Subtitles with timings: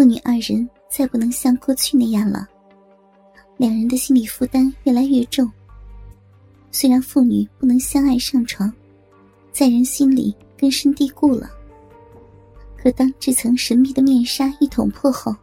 [0.00, 2.48] 父女二人再不能像过去那样了，
[3.58, 5.46] 两人的心理负担越来越重。
[6.72, 8.72] 虽然父女不能相爱上床，
[9.52, 11.50] 在人心里根深蒂固了。
[12.78, 15.36] 可当这层神秘的面纱一捅破后，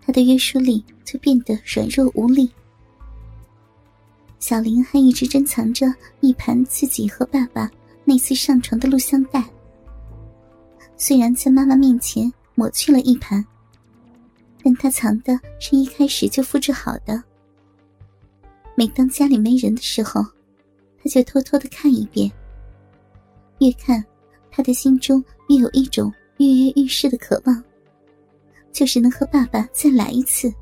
[0.00, 2.50] 他的约束力就变得软弱无力。
[4.38, 5.86] 小林还一直珍藏着
[6.20, 7.70] 一盘自己和爸爸
[8.06, 9.44] 那次上床的录像带，
[10.96, 13.44] 虽然在妈妈面前抹去了一盘，
[14.62, 17.22] 但他藏的是一开始就复制好的。
[18.74, 20.22] 每当家里没人的时候，
[21.02, 22.30] 他就偷偷的看一遍。
[23.58, 24.04] 越看，
[24.50, 27.62] 他的心中越有一种跃跃欲试的渴望，
[28.72, 30.52] 就是能和爸爸再来一次。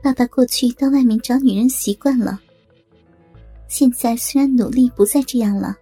[0.00, 2.40] 爸爸过去到外面找女人习惯了，
[3.66, 5.76] 现在虽然努力不再这样了，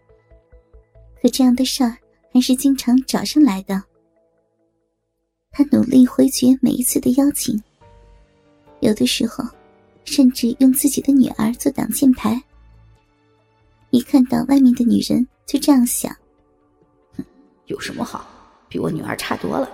[1.21, 1.97] 可这样的事儿
[2.33, 3.83] 还是经常找上来的。
[5.53, 7.63] 他努力回绝每一次的邀请，
[8.81, 9.45] 有的时候。
[10.05, 12.43] 甚至用自己的女儿做挡箭牌。
[13.91, 16.15] 一看到外面的女人，就这样想：
[17.67, 18.29] 有什么好？
[18.69, 19.71] 比我女儿差多了。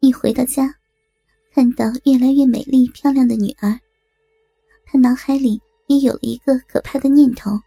[0.00, 0.74] 一回到家，
[1.54, 3.80] 看到越来越美丽漂亮的女儿，
[4.84, 7.58] 他脑海里也有了一个可怕的念头。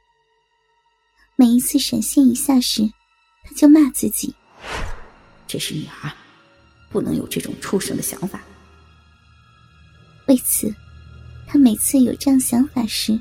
[1.36, 2.84] 每一次闪现一下时，
[3.44, 4.36] 他就骂自己：
[5.48, 6.14] 这是女儿，
[6.96, 8.42] 不能有这种畜生的想法。
[10.28, 10.74] 为此，
[11.46, 13.20] 他每次有这样想法时，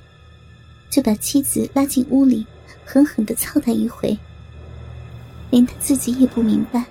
[0.90, 2.46] 就把妻子拉进屋里，
[2.84, 4.16] 狠狠的操他一回。
[5.50, 6.84] 连他自己也不明白，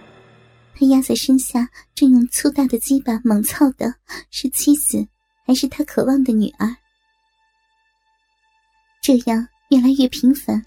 [0.75, 3.95] 他压在身下正用粗大的鸡巴猛操的
[4.29, 5.07] 是妻子，
[5.45, 6.75] 还是他渴望的女儿。
[9.01, 10.61] 这样越来越频繁，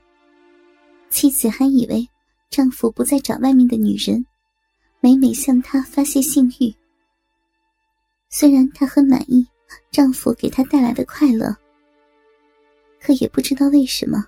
[1.11, 2.09] 妻子还以为
[2.49, 4.25] 丈夫不再找外面的女人，
[5.07, 6.75] 每每向他发泄性欲。
[8.29, 9.47] 虽然她很满意
[9.93, 11.57] 丈夫给她带来的快乐，
[13.01, 14.27] 可也不知道为什么，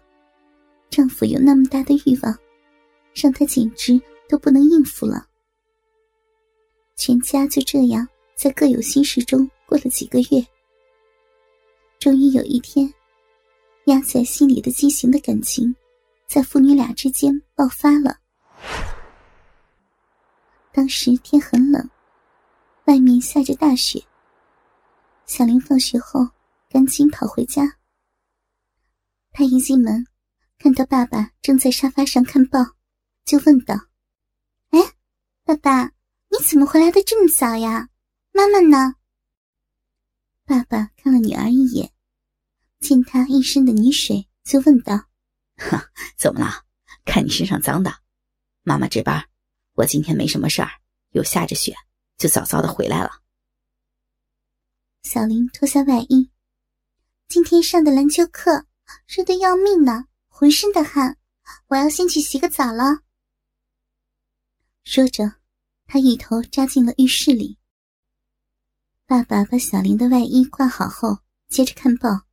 [0.89, 2.33] 丈夫有那么大的欲望，
[3.13, 5.27] 让她简直都不能应付了。
[6.95, 8.07] 全家就这样
[8.37, 10.47] 在各有心事中过了几个月。
[11.99, 12.89] 终于有一天，
[13.87, 15.75] 压在心里的畸形的感情，
[16.29, 18.18] 在父女俩之间爆发了。
[20.79, 21.91] 当时天很冷。
[22.85, 24.01] 外面下着大雪。
[25.27, 26.21] 小林放学后
[26.71, 27.79] 赶紧跑回家。
[29.33, 30.07] 他一进门，
[30.57, 32.61] 看到爸爸正在沙发上看报，
[33.25, 33.75] 就问道
[34.71, 34.79] ：“哎，
[35.43, 35.87] 爸爸，
[36.29, 37.89] 你怎么回来的这么早呀？
[38.31, 38.95] 妈妈呢？”
[40.47, 41.93] 爸爸看了女儿一眼，
[42.79, 45.09] 见她一身的泥水，就问道
[45.59, 46.65] ：“哈，怎么了？
[47.05, 47.93] 看你身上脏的。
[48.63, 49.28] 妈妈值班，
[49.79, 50.69] 我今天没什么事儿，
[51.13, 51.73] 又下着雪。”
[52.19, 53.23] 就早早的回来了。
[55.05, 56.33] 小林脱下外衣，
[57.29, 58.67] 今天上的篮球课
[59.07, 61.17] 热得要命呢，浑身的汗，
[61.69, 63.05] 我要先去洗个澡了。
[64.83, 65.37] 说着，
[65.87, 67.57] 他一头扎进了浴室里。
[69.07, 71.19] 爸爸把小林的外衣挂好后，
[71.49, 72.27] 接着看报。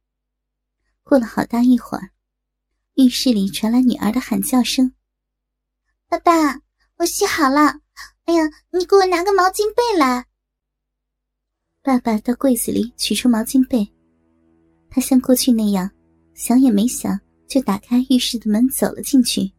[1.04, 2.10] 过了好大一会儿，
[2.96, 4.96] 浴室里传来女儿的喊叫声
[6.10, 6.60] ：“爸爸，
[6.98, 7.80] 我洗好了。”
[8.26, 10.26] 哎呀，你给我拿个毛巾被来。
[11.84, 13.88] 爸爸到柜子里取出毛巾被，
[14.90, 15.88] 他像过去那样，
[16.34, 19.52] 想也没想就打开浴室的门走了进去。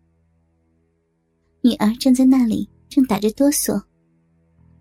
[1.61, 3.81] 女儿站在那里，正打着哆嗦，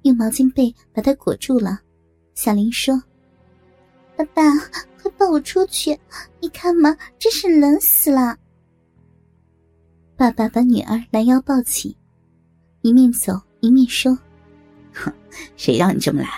[0.02, 1.80] 用毛巾被把她裹住了。
[2.34, 3.00] 小林说
[4.18, 4.42] ：“爸爸，
[5.00, 5.96] 快抱我出去！
[6.42, 8.36] 你看嘛，真是冷死了。”
[10.18, 11.96] 爸爸把女儿拦腰抱起，
[12.85, 13.41] 一面走。
[13.62, 14.16] 一面说
[14.94, 15.12] ：“哼，
[15.57, 16.29] 谁让你这么懒，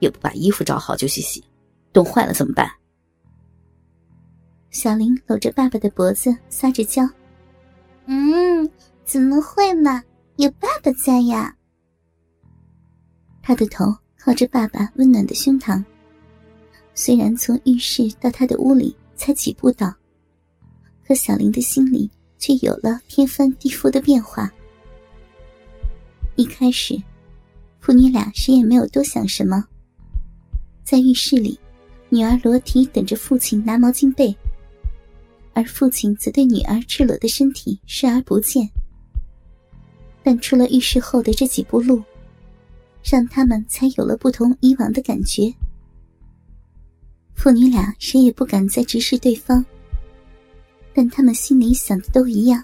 [0.00, 1.42] 又不把衣服找好就去洗，
[1.90, 2.70] 冻坏了怎么办？”
[4.68, 7.08] 小林搂着爸爸的脖子撒着娇
[8.04, 8.70] ：“嗯，
[9.06, 10.02] 怎么会嘛，
[10.36, 11.56] 有爸爸在呀。”
[13.40, 13.86] 他的头
[14.18, 15.82] 靠着爸爸温暖的胸膛，
[16.92, 19.94] 虽然从浴室到他的屋里才几步道，
[21.06, 24.52] 可小林的心里却有了天翻地覆的变化。
[26.36, 27.00] 一开始，
[27.80, 29.64] 父女俩谁也没有多想什么。
[30.84, 31.58] 在浴室里，
[32.10, 34.36] 女儿裸体等着父亲拿毛巾被，
[35.54, 38.68] 而父亲则对女儿赤裸的身体视而不见。
[40.22, 42.02] 但出了浴室后的这几步路，
[43.02, 45.50] 让他们才有了不同以往的感觉。
[47.34, 49.64] 父女俩谁也不敢再直视对方，
[50.92, 52.62] 但他们心里想的都一样，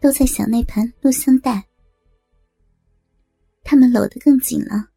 [0.00, 1.64] 都在想那盘录像带。
[3.64, 4.90] 他们搂得更紧了。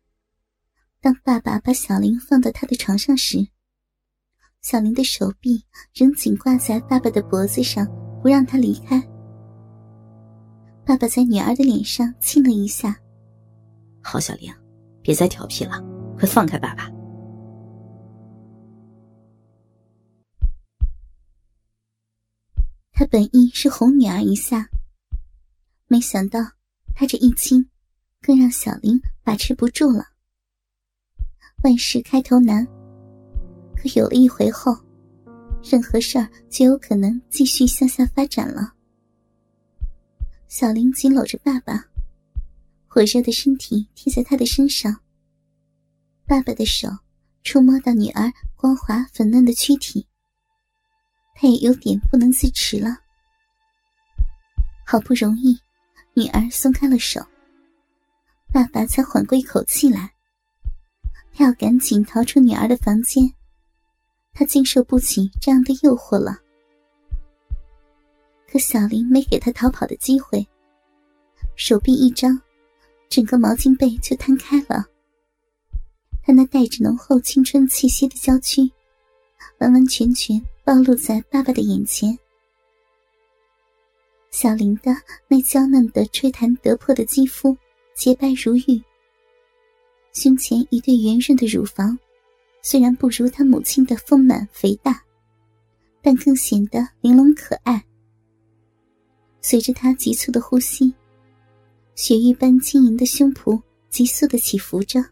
[1.00, 3.48] 当爸爸把小林放到他的床上时，
[4.62, 7.88] 小林的手臂仍紧挂在爸爸的脖子上，
[8.22, 9.02] 不让他离开。
[10.86, 13.00] 爸爸在女儿的脸上亲了一下
[14.04, 14.54] ：“好，小林，
[15.02, 15.82] 别再调皮了，
[16.18, 16.90] 快放开爸爸。”
[22.92, 24.68] 他本意是哄女儿一下，
[25.88, 26.40] 没想到
[26.96, 27.70] 他这一亲，
[28.28, 30.06] 更让小林把持不住了。
[31.64, 32.68] 万事开头难，
[33.74, 34.78] 可有了一回后，
[35.64, 38.74] 任何事儿就有可能继续向下发展了。
[40.50, 41.86] 小林紧搂着爸爸，
[42.86, 44.94] 火热的身体贴在他的身上。
[46.26, 46.90] 爸爸的手
[47.44, 50.06] 触摸到女儿光滑粉嫩的躯体。
[51.34, 52.98] 他也有点不能自持了。
[54.86, 55.58] 好不容易，
[56.14, 57.26] 女儿松开了手，
[58.58, 60.12] 爸爸才缓过一口气来。
[61.32, 63.32] 他要赶紧逃出女儿的房间，
[64.34, 66.40] 他经受不起这样的诱惑了。
[68.52, 70.44] 可小林没给他逃跑的机会，
[71.56, 72.42] 手臂一张，
[73.10, 74.84] 整个毛巾被就摊开了。
[76.24, 78.62] 他那带着浓厚青春气息的娇躯，
[79.60, 80.44] 完完全全。
[80.64, 82.18] 暴露在爸爸的眼前，
[84.32, 84.92] 小林的
[85.28, 87.56] 那娇嫩的吹弹得破的肌肤，
[87.98, 88.80] 洁白如玉。
[90.14, 91.98] 胸前一对圆润的乳房，
[92.62, 95.04] 虽然不如他母亲的丰满肥大，
[96.00, 97.84] 但更显得玲珑可爱。
[99.42, 100.94] 随着他急促的呼吸，
[101.96, 103.60] 雪玉般晶莹的胸脯
[103.90, 105.04] 急速的起伏着，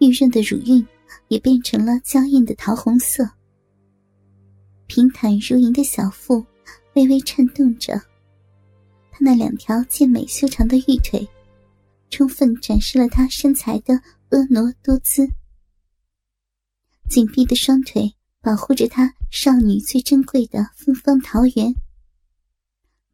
[0.00, 0.84] 玉润的乳晕
[1.28, 3.24] 也变成了娇艳的桃红色。
[4.88, 6.44] 平坦如银的小腹
[6.94, 7.94] 微微颤动着，
[9.12, 11.24] 她那两条健美修长的玉腿，
[12.10, 13.94] 充分展示了她身材的
[14.30, 15.28] 婀娜多姿。
[17.08, 21.74] 紧闭的双腿保护着她少女最珍贵的芬芳桃源。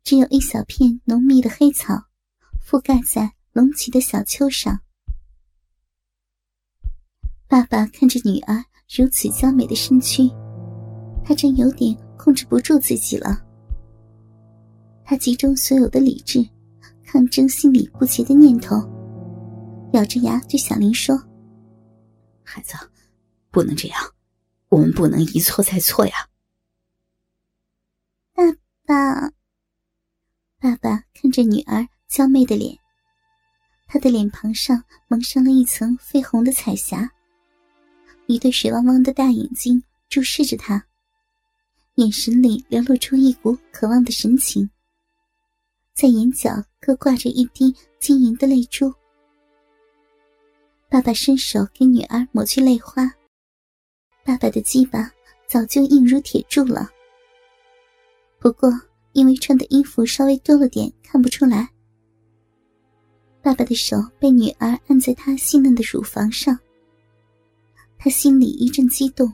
[0.04, 1.94] 只有一小片浓密的黑草
[2.64, 4.80] 覆盖在隆起的小丘上。
[7.46, 10.30] 爸爸看着女儿如此娇美的身躯。
[11.24, 13.40] 他真有点控制不住自己了。
[15.04, 16.44] 他集中所有的理智，
[17.12, 18.75] 抗争心里不洁的念头，
[19.93, 21.14] 咬着牙对小林说
[22.43, 22.73] ：“孩子，
[23.50, 24.00] 不能这样，
[24.70, 26.14] 我们不能一错再错呀。”
[28.32, 28.43] 爸
[28.87, 29.31] 爸，
[30.59, 32.75] 爸爸看着女儿娇媚的脸，
[33.87, 37.06] 他的脸庞上蒙上了一层绯红的彩霞，
[38.26, 40.82] 一对水汪汪的大眼睛注视着他。
[41.97, 44.70] 眼神里流露出一股渴望的神情，
[45.94, 46.50] 在眼角
[46.80, 48.92] 各挂着一滴晶莹的泪珠。
[50.88, 53.10] 爸爸伸手给女儿抹去泪花，
[54.24, 55.10] 爸爸的鸡巴
[55.46, 56.90] 早就硬如铁柱了。
[58.38, 58.72] 不过
[59.12, 61.68] 因为穿的衣服稍微多了点，看不出来。
[63.42, 66.58] 爸爸的手被女儿按在他细嫩的乳房上，
[67.98, 69.32] 他心里一阵激动。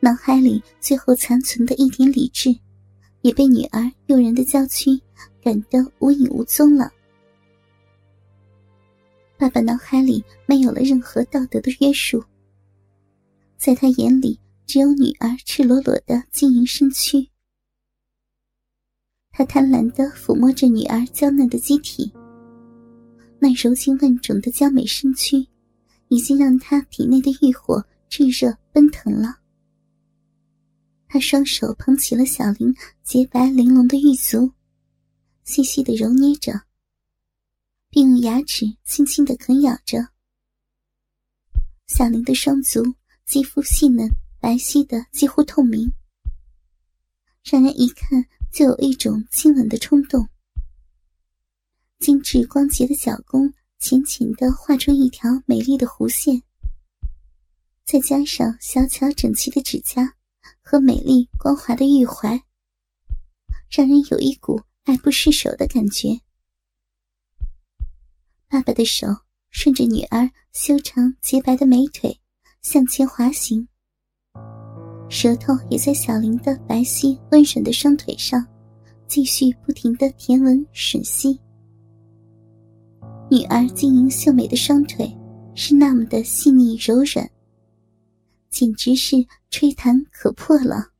[0.00, 2.54] 脑海里最后残存的一点理智，
[3.22, 5.00] 也被女儿诱人的娇躯
[5.44, 6.90] 赶得无影无踪了。
[9.36, 12.24] 爸爸脑海里没有了任何道德的约束，
[13.58, 17.28] 在他眼里只有女儿赤裸裸的晶莹身躯。
[19.30, 22.10] 他贪婪的抚摸着女儿娇嫩的机体，
[23.38, 25.46] 那柔情万种的娇美身躯，
[26.08, 29.36] 已经让他体内的欲火炙热奔腾了。
[31.06, 34.50] 他双手捧起了小玲洁白玲珑的玉足，
[35.44, 36.62] 细细的揉捏着，
[37.88, 40.08] 并用牙齿轻轻的啃咬着。
[41.86, 42.82] 小林的双足
[43.24, 44.08] 肌肤细嫩、
[44.40, 45.92] 白皙的几乎透明，
[47.44, 50.28] 让人一看就有一种亲吻的冲动。
[52.00, 56.42] 精致光洁的脚弓浅浅的画出一条美丽的弧线，
[57.84, 60.16] 再加上小巧整齐的指甲。
[60.66, 62.42] 和美丽光滑的玉怀，
[63.70, 66.20] 让人有一股爱不释手的感觉。
[68.48, 69.06] 爸爸的手
[69.50, 72.20] 顺着女儿修长洁白的美腿
[72.60, 73.66] 向前滑行，
[75.08, 78.46] 舌头也在小林的白皙温顺的双腿上
[79.08, 81.40] 继续不停的舔吻吮吸。
[83.30, 85.10] 女儿晶莹秀美的双腿
[85.54, 87.28] 是那么的细腻柔软。
[88.50, 89.16] 简直是
[89.50, 90.92] 吹弹可破了。